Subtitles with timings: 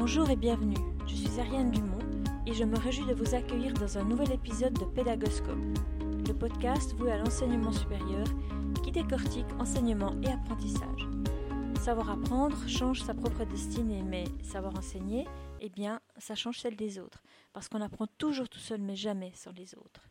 [0.00, 1.98] Bonjour et bienvenue, je suis Ariane Dumont
[2.46, 5.58] et je me réjouis de vous accueillir dans un nouvel épisode de Pédagoscope,
[6.26, 8.24] le podcast voué à l'enseignement supérieur
[8.82, 11.06] qui décortique enseignement et apprentissage.
[11.82, 15.28] Savoir apprendre change sa propre destinée, mais savoir enseigner,
[15.60, 17.22] eh bien, ça change celle des autres,
[17.52, 20.08] parce qu'on apprend toujours tout seul, mais jamais sans les autres.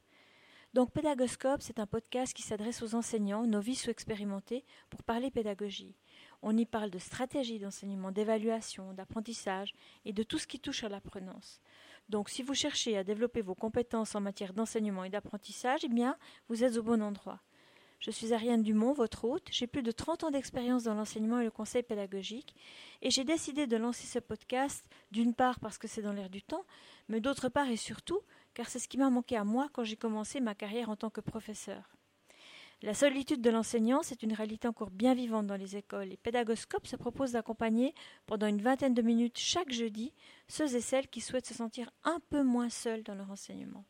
[0.75, 5.95] Donc Pédagoscope, c'est un podcast qui s'adresse aux enseignants, novices ou expérimentés, pour parler pédagogie.
[6.41, 9.73] On y parle de stratégie d'enseignement, d'évaluation, d'apprentissage
[10.05, 11.61] et de tout ce qui touche à l'apprenance.
[12.07, 16.17] Donc si vous cherchez à développer vos compétences en matière d'enseignement et d'apprentissage, eh bien,
[16.47, 17.39] vous êtes au bon endroit.
[17.99, 19.47] Je suis Ariane Dumont, votre hôte.
[19.51, 22.55] J'ai plus de 30 ans d'expérience dans l'enseignement et le conseil pédagogique.
[23.01, 26.41] Et j'ai décidé de lancer ce podcast, d'une part parce que c'est dans l'air du
[26.41, 26.65] temps,
[27.09, 28.21] mais d'autre part et surtout
[28.53, 31.09] car c'est ce qui m'a manqué à moi quand j'ai commencé ma carrière en tant
[31.09, 31.98] que professeur.
[32.81, 36.87] La solitude de l'enseignant, c'est une réalité encore bien vivante dans les écoles et Pédagoscope
[36.87, 37.93] se propose d'accompagner
[38.25, 40.13] pendant une vingtaine de minutes chaque jeudi
[40.47, 43.83] ceux et celles qui souhaitent se sentir un peu moins seuls dans leur enseignement.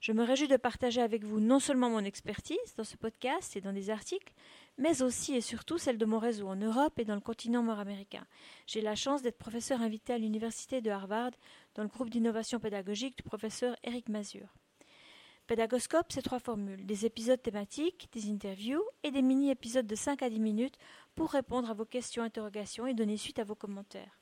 [0.00, 3.60] Je me réjouis de partager avec vous non seulement mon expertise dans ce podcast et
[3.60, 4.32] dans des articles,
[4.78, 8.26] mais aussi et surtout celle de mon réseau en Europe et dans le continent nord-américain.
[8.66, 11.32] J'ai la chance d'être professeur invité à l'université de Harvard
[11.74, 14.48] dans le groupe d'innovation pédagogique du professeur Eric Mazur.
[15.46, 20.30] Pédagoscope, c'est trois formules des épisodes thématiques, des interviews et des mini-épisodes de 5 à
[20.30, 20.78] 10 minutes
[21.14, 24.18] pour répondre à vos questions, interrogations et donner suite à vos commentaires.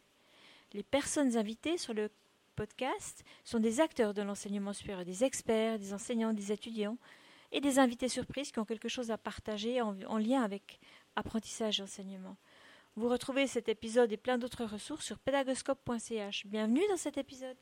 [0.72, 2.10] Les personnes invitées sur le
[2.56, 6.98] podcast sont des acteurs de l'enseignement supérieur, des experts, des enseignants, des étudiants
[7.52, 10.80] et des invités surprises qui ont quelque chose à partager en, en lien avec
[11.14, 12.36] apprentissage et enseignement.
[12.96, 16.46] Vous retrouvez cet épisode et plein d'autres ressources sur pédagoscope.ch.
[16.46, 17.56] Bienvenue dans cet épisode.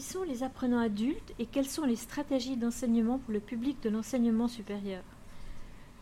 [0.00, 3.90] Qui sont les apprenants adultes et quelles sont les stratégies d'enseignement pour le public de
[3.90, 5.02] l'enseignement supérieur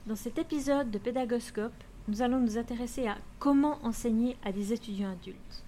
[0.07, 1.73] Dans cet épisode de Pédagoscope,
[2.07, 5.65] nous allons nous intéresser à comment enseigner à des étudiants adultes.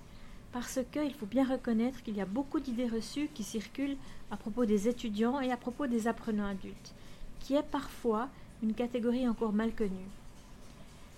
[0.53, 3.97] Parce qu'il faut bien reconnaître qu'il y a beaucoup d'idées reçues qui circulent
[4.31, 6.94] à propos des étudiants et à propos des apprenants adultes,
[7.41, 8.29] qui est parfois
[8.62, 10.09] une catégorie encore mal connue.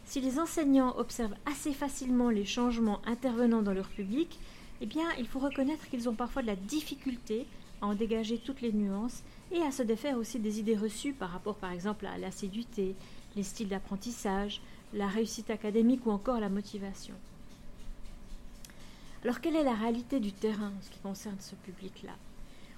[0.06, 4.38] Si les enseignants observent assez facilement les changements intervenant dans leur public,
[4.82, 7.46] eh bien, il faut reconnaître qu'ils ont parfois de la difficulté
[7.80, 11.30] à en dégager toutes les nuances et à se défaire aussi des idées reçues par
[11.30, 12.96] rapport, par exemple, à l'assiduité,
[13.36, 14.60] les styles d'apprentissage,
[14.92, 17.14] la réussite académique ou encore la motivation.
[19.22, 22.16] Alors, quelle est la réalité du terrain en ce qui concerne ce public-là?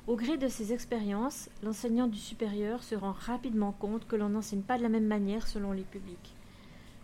[0.06, 4.60] Au gré de ses expériences, l'enseignant du supérieur se rend rapidement compte que l'on n'enseigne
[4.60, 6.34] pas de la même manière selon les publics.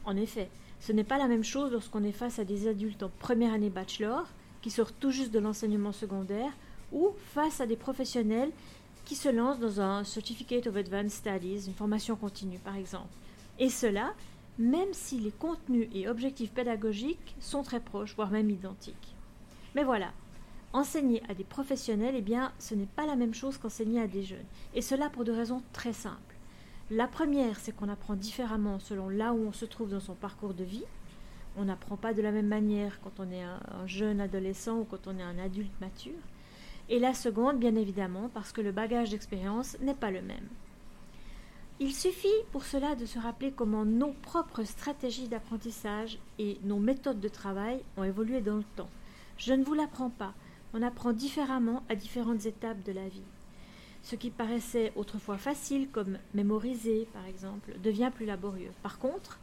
[0.04, 3.10] En effet, ce n'est pas la même chose lorsqu'on est face à des adultes en
[3.18, 4.26] première année bachelor
[4.62, 6.52] qui sortent tout juste de l'enseignement secondaire,
[6.92, 8.50] ou face à des professionnels
[9.04, 13.08] qui se lancent dans un Certificate of Advanced Studies, une formation continue par exemple.
[13.58, 14.12] Et cela,
[14.58, 19.14] même si les contenus et objectifs pédagogiques sont très proches, voire même identiques.
[19.74, 20.12] Mais voilà,
[20.72, 24.22] enseigner à des professionnels, eh bien, ce n'est pas la même chose qu'enseigner à des
[24.22, 24.38] jeunes.
[24.74, 26.36] Et cela pour deux raisons très simples.
[26.90, 30.54] La première, c'est qu'on apprend différemment selon là où on se trouve dans son parcours
[30.54, 30.84] de vie.
[31.56, 35.06] On n'apprend pas de la même manière quand on est un, jeune adolescent ou quand
[35.06, 36.12] on est un adulte mature.
[36.88, 40.48] Et la seconde, bien évidemment, parce que le bagage d'expérience n'est pas le même.
[41.78, 47.20] Il suffit pour cela de se rappeler comment nos propres stratégies d'apprentissage et nos méthodes
[47.20, 48.90] de travail ont évolué dans le temps.
[49.38, 50.34] Je ne vous l'apprends pas,
[50.74, 53.22] on apprend différemment à différentes étapes de la vie.
[54.02, 58.72] Ce qui paraissait autrefois facile, comme mémoriser par exemple, devient plus laborieux.
[58.82, 59.38] Par contre,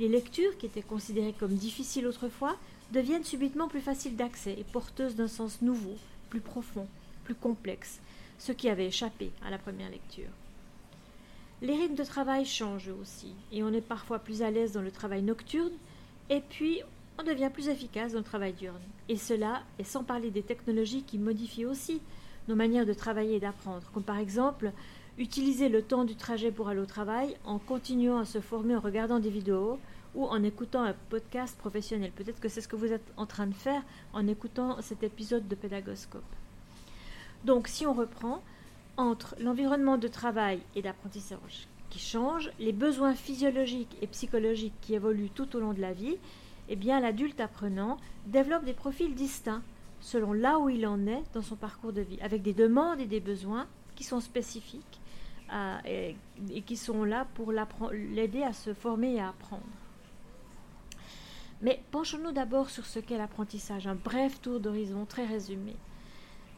[0.00, 2.56] les lectures, qui étaient considérées comme difficiles autrefois,
[2.90, 5.94] deviennent subitement plus faciles d'accès et porteuses d'un sens nouveau,
[6.30, 6.88] plus profond,
[7.24, 8.00] plus complexe,
[8.38, 10.30] ce qui avait échappé à la première lecture.
[11.60, 14.90] Les rythmes de travail changent aussi, et on est parfois plus à l'aise dans le
[14.90, 15.74] travail nocturne,
[16.30, 16.80] et puis
[17.18, 18.80] on devient plus efficace dans le travail diurne.
[19.10, 22.00] Et cela est sans parler des technologies qui modifient aussi
[22.48, 24.72] nos manières de travailler et d'apprendre, comme par exemple
[25.18, 28.80] utiliser le temps du trajet pour aller au travail en continuant à se former en
[28.80, 29.78] regardant des vidéos
[30.14, 32.12] ou en écoutant un podcast professionnel.
[32.12, 35.48] Peut-être que c'est ce que vous êtes en train de faire en écoutant cet épisode
[35.48, 36.22] de Pédagoscope.
[37.44, 38.42] Donc si on reprend,
[38.96, 45.30] entre l'environnement de travail et d'apprentissage qui change, les besoins physiologiques et psychologiques qui évoluent
[45.30, 46.18] tout au long de la vie,
[46.68, 47.96] eh bien l'adulte apprenant
[48.26, 49.62] développe des profils distincts
[50.00, 53.06] selon là où il en est dans son parcours de vie, avec des demandes et
[53.06, 53.66] des besoins
[53.96, 55.00] qui sont spécifiques
[55.84, 56.14] et,
[56.64, 59.62] qui sont là pour l'aider à se former et à apprendre.
[61.62, 65.76] Mais penchons-nous d'abord sur ce qu'est l'apprentissage, un bref tour d'horizon très résumé.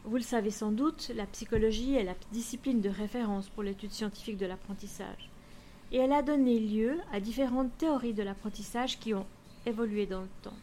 [0.05, 4.37] Vous le savez sans doute, la psychologie est la discipline de référence pour l'étude scientifique
[4.37, 5.29] de l'apprentissage.
[5.91, 9.25] Et elle a donné lieu à différentes théories de l'apprentissage qui ont
[9.65, 10.57] évolué dans le temps.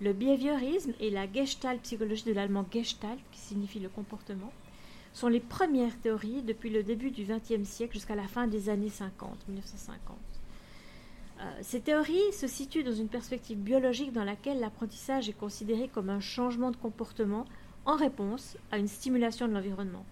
[0.00, 4.52] Le behaviorisme et la gestalt psychologie de l'allemand gestalt, qui signifie le comportement,
[5.14, 8.90] sont les premières théories depuis le début du XXe siècle jusqu'à la fin des années
[8.90, 10.33] 50, 1950.
[11.40, 16.10] Euh, ces théories se situent dans une perspective biologique dans laquelle l'apprentissage est considéré comme
[16.10, 17.44] un changement de comportement
[17.86, 20.04] en réponse à une stimulation de l'environnement.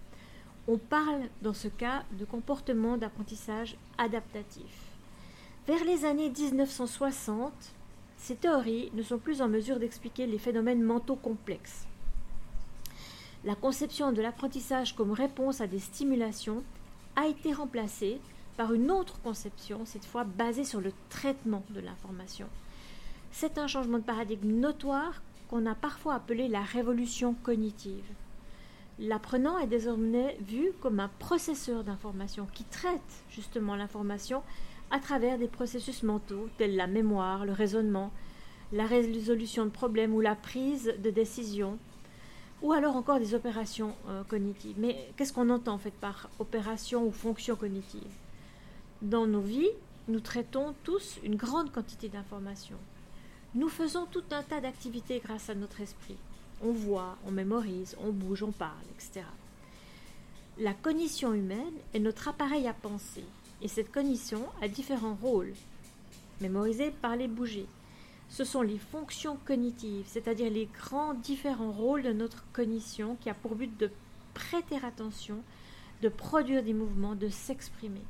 [0.68, 4.90] On parle dans ce cas de comportement d'apprentissage adaptatif.
[5.66, 7.52] Vers les années 1960,
[8.16, 11.86] ces théories ne sont plus en mesure d'expliquer les phénomènes mentaux complexes
[13.44, 16.62] la conception de l'apprentissage comme réponse à des stimulations
[17.16, 18.20] a été remplacée
[18.56, 22.46] par une autre conception, cette fois basée sur le traitement de l'information.
[23.30, 28.04] C'est un changement de paradigme notoire qu'on a parfois appelé la révolution cognitive.
[28.98, 34.42] L'apprenant est désormais vu comme un processeur d'information qui traite justement l'information
[34.90, 38.12] à travers des processus mentaux tels la mémoire, le raisonnement,
[38.72, 41.78] la résolution de problèmes ou la prise de décision,
[42.62, 44.76] ou alors encore des opérations euh, cognitives.
[44.78, 48.12] Mais qu'est-ce qu'on entend en fait par opération ou fonction cognitive?
[49.02, 49.70] Dans nos vies,
[50.08, 52.78] nous traitons tous une grande quantité d'informations.
[53.54, 56.16] Nous faisons tout un tas d'activités grâce à notre esprit.
[56.62, 59.26] On voit, on mémorise, on bouge, on parle, etc.
[60.58, 63.24] La cognition humaine est notre appareil à penser,
[63.60, 65.52] et cette cognition a différents rôles.
[66.40, 67.66] Mémoriser, parler, bouger
[68.32, 73.34] ce sont les fonctions cognitives, c'est-à-dire les grands différents rôles de notre cognition qui a
[73.34, 73.90] pour but de
[74.32, 75.42] prêter attention,
[76.00, 78.00] de produire des mouvements, de s'exprimer.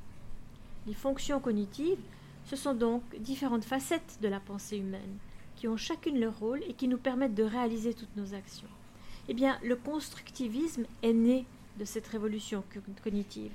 [0.86, 2.00] Les fonctions cognitives,
[2.44, 5.18] ce sont donc différentes facettes de la pensée humaine,
[5.56, 8.68] qui ont chacune leur rôle et qui nous permettent de réaliser toutes nos actions.
[9.28, 11.46] Eh bien, le constructivisme est né
[11.78, 12.64] de cette révolution
[13.02, 13.52] cognitive.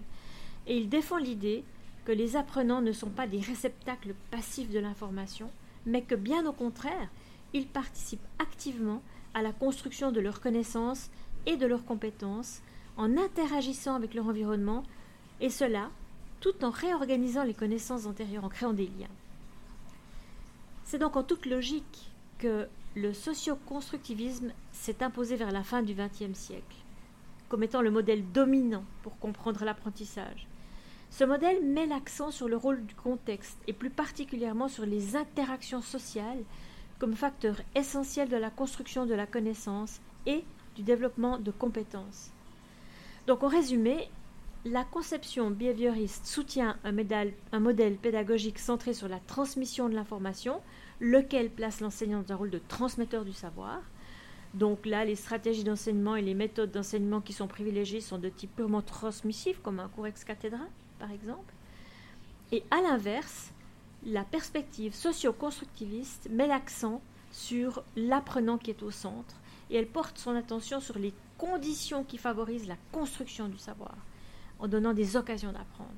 [0.65, 1.63] Et il défend l'idée
[2.05, 5.49] que les apprenants ne sont pas des réceptacles passifs de l'information,
[5.85, 7.09] mais que bien au contraire,
[7.53, 9.01] ils participent activement
[9.33, 11.09] à la construction de leurs connaissances
[11.45, 12.61] et de leurs compétences
[12.95, 14.83] en interagissant avec leur environnement,
[15.41, 15.89] et cela
[16.39, 19.07] tout en réorganisant les connaissances antérieures, en créant des liens.
[20.83, 26.37] C'est donc en toute logique que le socio-constructivisme s'est imposé vers la fin du XXe
[26.37, 26.77] siècle,
[27.49, 30.47] comme étant le modèle dominant pour comprendre l'apprentissage.
[31.09, 35.81] Ce modèle met l'accent sur le rôle du contexte et plus particulièrement sur les interactions
[35.81, 36.43] sociales
[36.99, 40.43] comme facteur essentiel de la construction de la connaissance et
[40.75, 42.31] du développement de compétences.
[43.27, 44.09] Donc en résumé,
[44.71, 50.61] la conception behavioriste soutient un, modèle pédagogique centré sur la transmission de l'information,
[50.99, 53.81] lequel place l'enseignant dans un rôle de transmetteur du savoir.
[54.53, 58.55] Donc là, les stratégies d'enseignement et les méthodes d'enseignement qui sont privilégiées sont de type
[58.55, 60.65] purement transmissif, comme un cours ex cathedra,
[60.99, 61.53] par exemple.
[62.51, 63.51] Et à l'inverse,
[64.05, 69.35] la perspective socio-constructiviste met l'accent sur l'apprenant qui est au centre
[69.69, 73.95] et elle porte son attention sur les conditions qui favorisent la construction du savoir,
[74.59, 75.89] en donnant des occasions d'apprendre.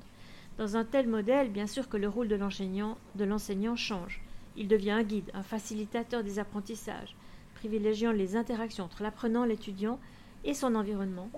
[0.58, 4.20] Dans un tel modèle, bien sûr que le rôle de l'enseignant change.
[4.56, 7.14] Il devient un guide, un facilitateur des apprentissages,
[7.54, 9.98] privilégiant les interactions entre l'apprenant, l'étudiant
[10.44, 11.30] et son environnement,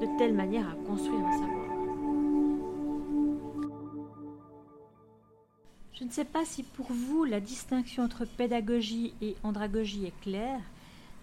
[0.00, 1.76] de telle manière à construire un savoir.
[5.98, 10.60] Je ne sais pas si pour vous la distinction entre pédagogie et andragogie est claire,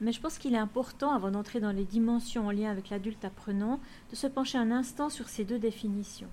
[0.03, 3.23] mais je pense qu'il est important, avant d'entrer dans les dimensions en lien avec l'adulte
[3.23, 3.79] apprenant,
[4.11, 6.27] de se pencher un instant sur ces deux définitions.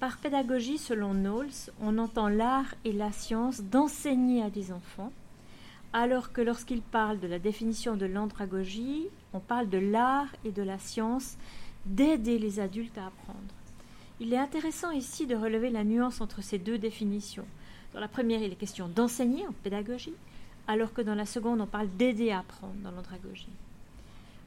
[0.00, 5.12] Par pédagogie, selon Knowles, on entend l'art et la science d'enseigner à des enfants,
[5.92, 10.62] alors que lorsqu'il parle de la définition de l'andragogie, on parle de l'art et de
[10.62, 11.36] la science
[11.84, 13.38] d'aider les adultes à apprendre.
[14.20, 17.46] Il est intéressant ici de relever la nuance entre ces deux définitions.
[17.92, 20.14] Dans la première, il est question d'enseigner en pédagogie,
[20.68, 23.48] alors que dans la seconde, on parle d'aider à apprendre dans l'andragogie.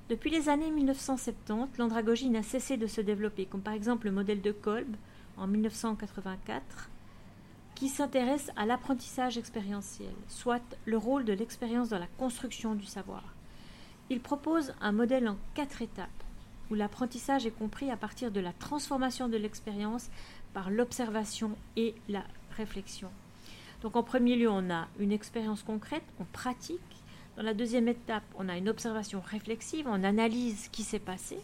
[0.08, 4.42] Depuis les années 1970, l'andragogie n'a cessé de se développer, comme par exemple le modèle
[4.42, 4.96] de Kolb
[5.38, 6.90] en 1984,
[7.76, 13.24] qui s'intéresse à l'apprentissage expérientiel, soit le rôle de l'expérience dans la construction du savoir.
[14.10, 16.10] Il propose un modèle en quatre étapes
[16.70, 20.10] où l'apprentissage est compris à partir de la transformation de l'expérience
[20.54, 22.24] par l'observation et la
[22.56, 23.10] réflexion.
[23.82, 26.80] Donc en premier lieu, on a une expérience concrète, on pratique.
[27.36, 31.38] Dans la deuxième étape, on a une observation réflexive, on analyse ce qui s'est passé.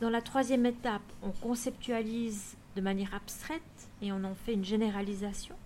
[0.00, 3.62] Dans la troisième étape, on conceptualise de manière abstraite
[4.02, 5.56] et on en fait une généralisation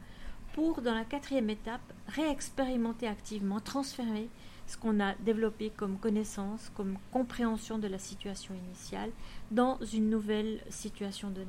[0.52, 4.28] pour, dans la quatrième étape, réexpérimenter activement, transférer
[4.66, 9.10] ce qu'on a développé comme connaissance, comme compréhension de la situation initiale
[9.50, 11.46] dans une nouvelle situation donnée.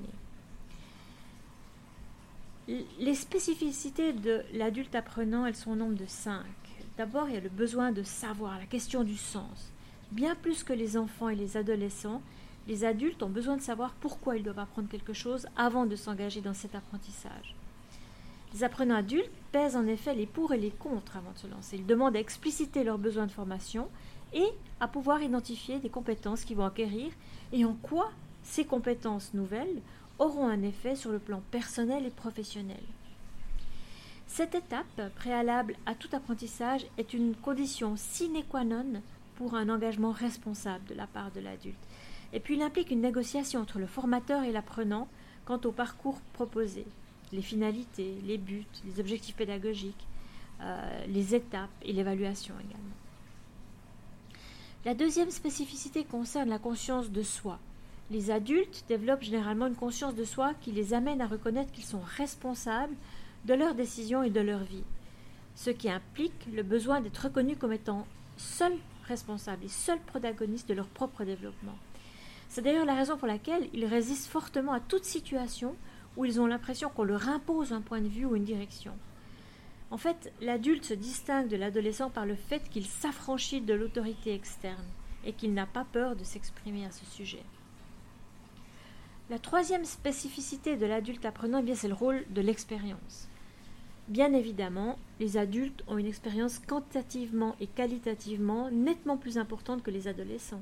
[3.00, 6.46] Les spécificités de l'adulte apprenant, elles sont au nombre de cinq.
[6.98, 9.74] D'abord, il y a le besoin de savoir, la question du sens.
[10.12, 12.22] Bien plus que les enfants et les adolescents,
[12.68, 16.40] les adultes ont besoin de savoir pourquoi ils doivent apprendre quelque chose avant de s'engager
[16.40, 17.56] dans cet apprentissage.
[18.54, 21.75] Les apprenants adultes pèsent en effet les pour et les contre avant de se lancer.
[21.78, 23.90] Ils demandent à expliciter leurs besoins de formation
[24.34, 24.48] et
[24.80, 27.12] à pouvoir identifier des compétences qu'ils vont acquérir
[27.51, 28.12] et en quoi
[28.44, 29.82] ces compétences nouvelles
[30.20, 32.84] auront un effet sur le plan personnel et professionnel.
[34.27, 39.01] Cette étape, préalable à tout apprentissage, est une condition sine qua non
[39.36, 41.75] pour un engagement responsable de la part de l'adulte.
[42.34, 45.08] Et puis il implique une négociation entre le formateur et l'apprenant
[45.46, 46.86] quant au parcours proposé
[47.34, 50.08] les finalités, les buts, les objectifs pédagogiques,
[50.62, 52.96] euh, les étapes et l'évaluation également.
[54.86, 57.60] La deuxième spécificité concerne la conscience de soi.
[58.12, 62.01] Les adultes développent généralement une conscience de soi qui les amène à reconnaître qu'ils sont
[62.18, 62.94] responsables
[63.46, 64.84] de leurs décisions et de leur vie,
[65.56, 70.74] ce qui implique le besoin d'être reconnus comme étant seuls responsables et seuls protagonistes de
[70.74, 71.77] leur propre développement.
[72.50, 75.74] C'est d'ailleurs la raison pour laquelle ils résistent fortement à toute situation
[76.18, 78.91] où ils ont l'impression qu'on leur impose un point de vue ou une direction.
[79.89, 84.86] En fait, l'adulte se distingue de l'adolescent par le fait qu'il s'affranchit de l'autorité externe
[85.24, 87.44] et qu'il n'a pas peur de s'exprimer à ce sujet.
[89.32, 93.30] La troisième spécificité de l'adulte apprenant, eh c'est le rôle de l'expérience.
[94.10, 100.10] Bien évidemment, les adultes ont une expérience quantitativement et qualitativement nettement plus importante que les
[100.10, 100.62] adolescents.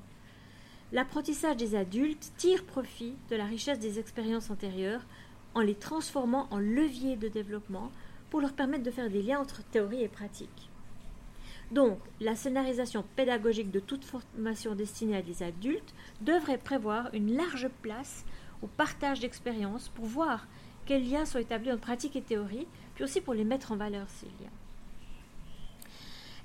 [0.91, 5.07] L'apprentissage des adultes tire profit de la richesse des expériences antérieures
[5.55, 7.89] en les transformant en leviers de développement
[8.29, 10.69] pour leur permettre de faire des liens entre théorie et pratique.
[11.71, 17.67] Donc, la scénarisation pédagogique de toute formation destinée à des adultes devrait prévoir une large
[17.81, 18.25] place
[18.61, 20.47] au partage d'expériences pour voir
[20.85, 24.07] quels liens sont établis entre pratique et théorie, puis aussi pour les mettre en valeur,
[24.09, 24.51] ces liens.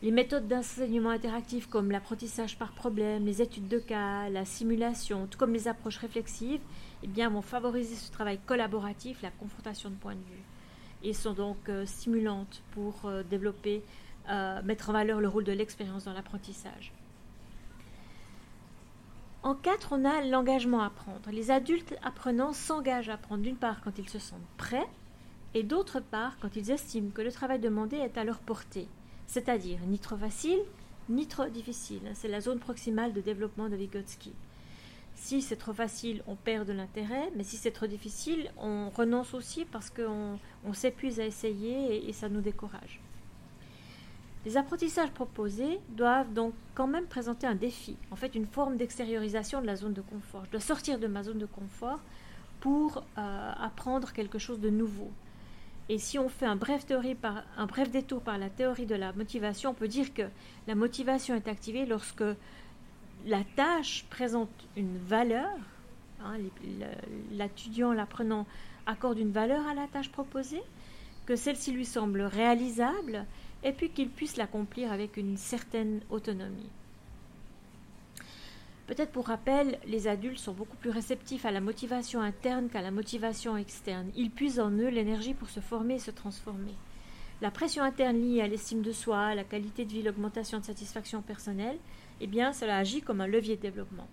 [0.03, 5.39] Les méthodes d'enseignement interactif comme l'apprentissage par problème, les études de cas, la simulation, tout
[5.39, 6.61] comme les approches réflexives,
[7.03, 10.45] eh bien, vont favoriser ce travail collaboratif, la confrontation de points de vue,
[11.03, 13.83] et sont donc euh, stimulantes pour euh, développer,
[14.29, 16.93] euh, mettre en valeur le rôle de l'expérience dans l'apprentissage.
[19.45, 21.31] En quatre, on a l'engagement à apprendre.
[21.31, 24.89] Les adultes apprenants s'engagent à apprendre d'une part quand ils se sentent prêts,
[25.55, 28.89] et d'autre part quand ils estiment que le travail demandé est à leur portée
[29.27, 30.61] c'est-à-dire ni trop facile,
[31.09, 32.03] ni trop difficile.
[32.15, 34.33] C'est la zone proximale de développement de Vygotsky.
[35.15, 39.35] Si c'est trop facile, on perd de l'intérêt, mais si c'est trop difficile, on renonce
[39.35, 40.39] aussi parce qu'on
[40.73, 43.01] s'épuise à essayer et, et ça nous décourage.
[44.45, 49.63] Les apprentissages proposés doivent donc quand même présenter un défi, en fait une forme d'extériorisation
[49.63, 50.45] de la zone de confort.
[50.47, 52.01] Je dois sortir de ma zone de confort
[52.61, 55.11] pour euh, apprendre quelque chose de nouveau.
[55.89, 59.89] Et si on fait un bref, détour par la théorie de la motivation, on peut
[59.89, 60.23] dire que
[60.67, 62.25] la motivation est activée lorsque
[63.27, 65.57] la tâche présente une valeur,
[66.23, 66.37] hein,
[67.33, 68.47] l'étudiant, l'apprenant
[68.87, 70.63] accorde une valeur à la tâche proposée,
[71.27, 73.27] que celle-ci lui semble réalisable,
[73.65, 76.71] et puis qu'il puisse l'accomplir avec une certaine autonomie.
[78.87, 82.91] Peut-être pour rappel, les adultes sont beaucoup plus réceptifs à la motivation interne qu'à la
[82.91, 84.11] motivation externe.
[84.15, 86.75] Ils puisent en eux l'énergie pour se former et se transformer.
[87.41, 90.65] La pression interne liée à l'estime de soi, à la qualité de vie, l'augmentation de
[90.65, 91.79] satisfaction personnelle,
[92.21, 94.07] eh bien, cela agit comme un levier de développement.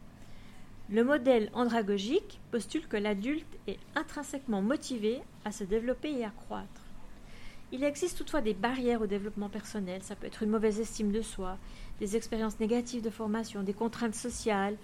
[0.89, 6.80] Le modèle andragogique postule que l'adulte est intrinsèquement motivé à se développer et à croître.
[7.71, 10.03] Il existe toutefois des barrières au développement personnel.
[10.03, 11.57] Ça peut être une mauvaise estime de soi,
[11.99, 14.77] des expériences négatives de formation, des contraintes sociales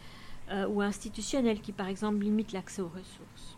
[0.50, 3.58] euh, ou institutionnelles qui, par exemple, limitent l'accès aux ressources.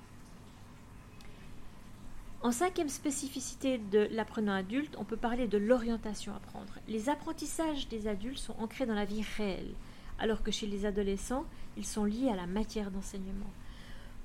[2.42, 6.74] En cinquième spécificité de l'apprenant adulte, on peut parler de l'orientation à prendre.
[6.88, 9.74] Les apprentissages des adultes sont ancrés dans la vie réelle,
[10.18, 11.46] alors que chez les adolescents,
[11.78, 13.52] ils sont liés à la matière d'enseignement.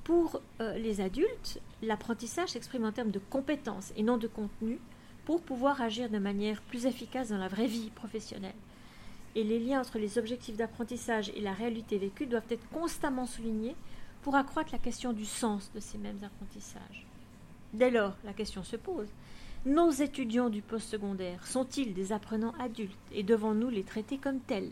[0.05, 4.79] Pour euh, les adultes, l'apprentissage s'exprime en termes de compétences et non de contenu,
[5.25, 8.55] pour pouvoir agir de manière plus efficace dans la vraie vie professionnelle.
[9.35, 13.75] Et les liens entre les objectifs d'apprentissage et la réalité vécue doivent être constamment soulignés
[14.23, 17.07] pour accroître la question du sens de ces mêmes apprentissages.
[17.73, 19.09] Dès lors, la question se pose.
[19.67, 24.71] Nos étudiants du postsecondaire sont-ils des apprenants adultes et devons-nous les traiter comme tels?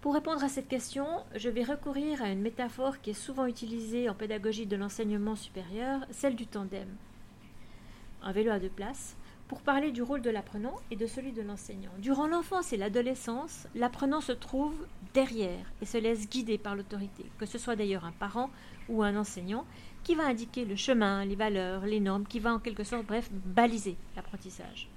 [0.00, 1.06] Pour répondre à cette question,
[1.36, 6.00] je vais recourir à une métaphore qui est souvent utilisée en pédagogie de l'enseignement supérieur,
[6.10, 6.88] celle du tandem
[8.22, 9.16] un vélo à deux places,
[9.48, 11.90] pour parler du rôle de l'apprenant et de celui de l'enseignant.
[11.98, 14.74] Durant l'enfance et l'adolescence, l'apprenant se trouve
[15.12, 18.48] derrière et se laisse guider par l'autorité, que ce soit d'ailleurs un parent
[18.88, 19.66] ou un enseignant,
[20.04, 23.28] qui va indiquer le chemin, les valeurs, les normes, qui va en quelque sorte, bref,
[23.30, 24.88] baliser l'apprentissage.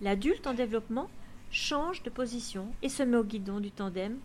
[0.00, 1.08] L'adulte en développement
[1.50, 4.18] change de position et se met au guidon du tandem,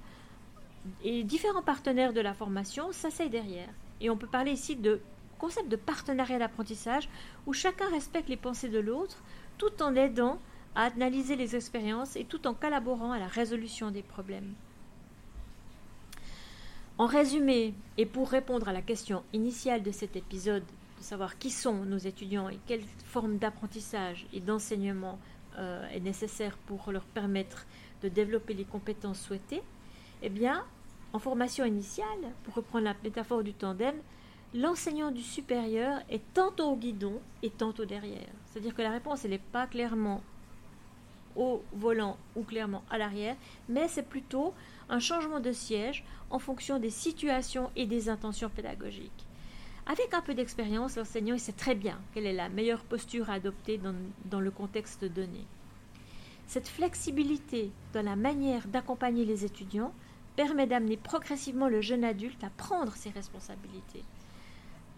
[1.04, 3.70] et différents partenaires de la formation s'asseyent derrière.
[4.00, 5.02] Et on peut parler ici de
[5.44, 7.10] concept de partenariat d'apprentissage
[7.46, 9.22] où chacun respecte les pensées de l'autre
[9.58, 10.40] tout en aidant
[10.74, 14.54] à analyser les expériences et tout en collaborant à la résolution des problèmes.
[16.98, 21.52] En résumé, et pour répondre à la question initiale de cet épisode, de savoir qui
[21.52, 25.20] sont nos étudiants et quelle forme d'apprentissage et d'enseignement
[25.58, 27.66] euh, est nécessaire pour leur permettre
[28.02, 29.64] de développer les compétences souhaitées,
[30.22, 30.64] eh bien,
[31.12, 33.96] en formation initiale, pour reprendre la métaphore du tandem,
[34.54, 38.30] l'enseignant du supérieur est tantôt au guidon et tantôt derrière.
[38.46, 40.22] C'est-à-dire que la réponse, n'est pas clairement
[41.36, 43.36] au volant ou clairement à l'arrière,
[43.68, 44.54] mais c'est plutôt
[44.90, 49.26] un changement de siège en fonction des situations et des intentions pédagogiques.
[49.88, 53.78] Avec un peu d'expérience, l'enseignant sait très bien quelle est la meilleure posture à adopter
[53.78, 55.46] dans, dans le contexte donné.
[56.48, 59.94] Cette flexibilité dans la manière d'accompagner les étudiants
[60.36, 64.04] permet d'amener progressivement le jeune adulte à prendre ses responsabilités.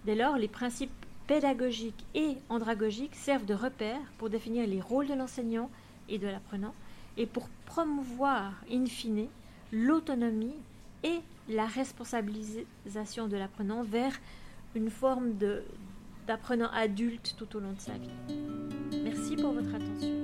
[0.05, 0.91] Dès lors, les principes
[1.25, 5.71] pédagogiques et andragogiques servent de repères pour définir les rôles de l'enseignant
[6.07, 6.75] et de l'apprenant
[7.17, 9.27] et pour promouvoir, in fine,
[9.71, 10.55] l'autonomie
[11.03, 14.13] et la responsabilisation de l'apprenant vers
[14.75, 15.33] une forme
[16.27, 18.37] d'apprenant adulte tout au long de sa vie.
[19.03, 20.21] Merci pour votre attention.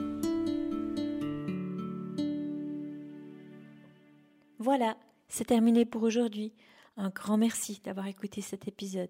[4.60, 4.96] Voilà,
[5.28, 6.54] c'est terminé pour aujourd'hui.
[6.98, 9.10] Un grand merci d'avoir écouté cet épisode.